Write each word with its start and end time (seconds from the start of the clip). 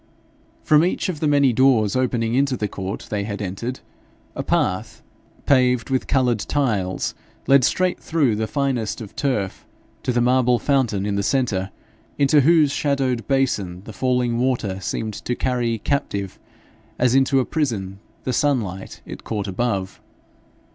From 0.63 0.83
each 0.83 1.09
of 1.09 1.19
the 1.19 1.27
many 1.27 1.53
doors 1.53 1.95
opening 1.95 2.33
into 2.33 2.57
the 2.57 2.67
court 2.67 3.05
they 3.11 3.23
had 3.23 3.39
entered, 3.39 3.81
a 4.35 4.41
path, 4.41 5.03
paved 5.45 5.91
with 5.91 6.07
coloured 6.07 6.39
tiles, 6.39 7.13
led 7.45 7.63
straight 7.63 7.99
through 7.99 8.35
the 8.35 8.47
finest 8.47 8.99
of 8.99 9.15
turf 9.15 9.63
to 10.01 10.11
the 10.11 10.19
marble 10.19 10.57
fountain 10.57 11.05
in 11.05 11.17
the 11.17 11.21
centre, 11.21 11.69
into 12.17 12.41
whose 12.41 12.71
shadowed 12.71 13.27
basin 13.27 13.83
the 13.83 13.93
falling 13.93 14.39
water 14.39 14.79
seemed 14.79 15.13
to 15.13 15.35
carry 15.35 15.77
captive 15.77 16.39
as 16.97 17.13
into 17.13 17.39
a 17.39 17.45
prison 17.45 17.99
the 18.23 18.33
sunlight 18.33 19.01
it 19.05 19.23
caught 19.23 19.47
above. 19.47 20.01